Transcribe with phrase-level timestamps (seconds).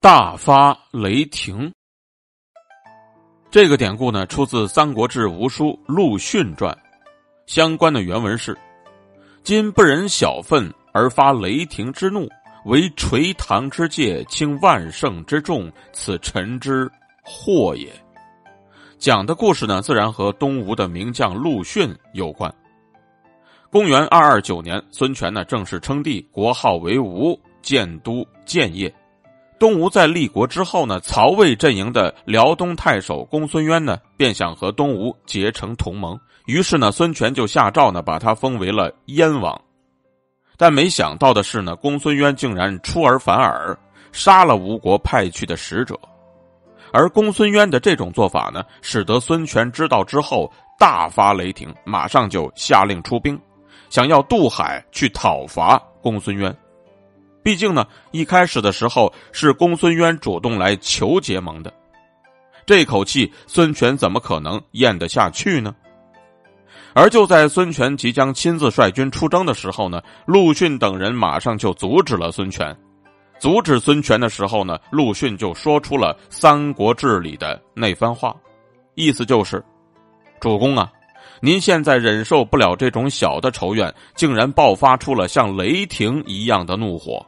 [0.00, 1.72] 大发雷霆。
[3.50, 6.72] 这个典故呢，出自《三国志·吴书·陆逊传》，
[7.46, 8.56] 相关的原文是
[9.42, 12.28] ：“今不忍小愤而发雷霆之怒，
[12.66, 16.88] 为垂堂之戒，倾万乘之众，此臣之
[17.24, 17.92] 祸也。”
[18.98, 22.54] 讲的故事呢，自然和东吴的名将陆逊有关。
[23.68, 28.94] 公元二二九年，孙权呢正式称帝，国号为吴，建都建业。
[29.58, 36.18] 东吴在立国之后呢，曹魏阵营的辽东太守公孙渊呢，便想和东吴结成同盟。
[36.46, 39.60] 于是呢，孙权就下诏呢，把他封为了燕王。
[40.56, 43.76] 但没想到的是呢，公孙渊竟然出尔反尔，
[44.12, 45.98] 杀了吴国派去的使者。
[46.92, 53.38] 而公孙渊的这种做法呢，使得孙权知道之后大发雷霆，马上就下令出兵。
[53.90, 56.54] 想要渡海去讨伐公孙渊，
[57.42, 61.72] 毕竟呢，一开始的时候是公孙渊主动来求结盟的，
[62.66, 65.74] 这口气孙权怎么可能咽得下去呢？
[66.94, 72.76] 而就在孙权即将亲自率军出征的时候呢，陆逊等人马上就阻止了孙权。
[73.38, 78.34] 阻止孙权的时候呢，陆逊就说出了《三国志》里的那番话，
[78.94, 79.64] 意思就是：
[80.40, 80.90] 主公啊。
[81.40, 87.24] 您现在忍受不了这种小的仇怨，竟然爆发出了像雷霆一样的怒火。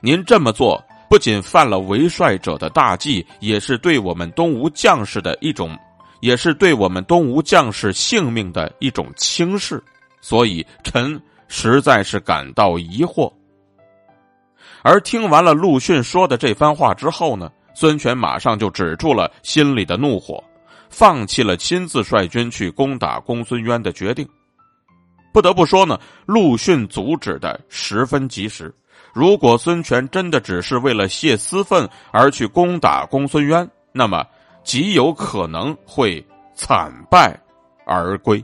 [0.00, 5.76] 您这么做不仅犯了为帅者的大忌，也是对我们东吴将士的一种，
[6.20, 9.82] 也是对我们东吴将士性命的一种轻视。
[10.20, 13.32] 所以，臣实在是感到疑惑。
[14.82, 20.42] 而听完了陆逊说的这番话之后呢，孙权马上就止住了心里的怒火。
[20.92, 24.28] 放弃了亲自率军去攻打公孙渊的决定，
[25.32, 28.72] 不得不说呢，陆逊阻止的十分及时。
[29.14, 34.24] 如果孙权真的只是为了泄私愤而去攻打公孙渊，那么
[34.62, 37.38] 极有可能会惨败
[37.86, 38.42] 而归。